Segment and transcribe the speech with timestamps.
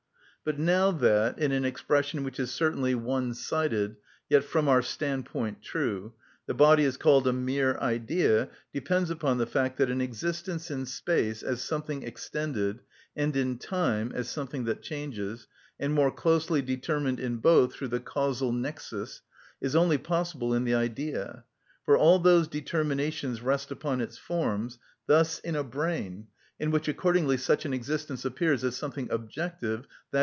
[0.43, 6.13] But now that, in an expression which is certainly one‐sided, yet from our standpoint true,
[6.47, 10.87] the body is called a mere idea depends upon the fact than an existence in
[10.87, 12.79] space, as something extended,
[13.15, 15.45] and in time, as something that changes,
[15.79, 19.21] and more closely determined in both through the causal‐ nexus,
[19.61, 21.43] is only possible in the idea,
[21.85, 26.25] for all those determinations rest upon its forms, thus in a brain,
[26.59, 30.19] in which accordingly such an existence appears as something objective, _i.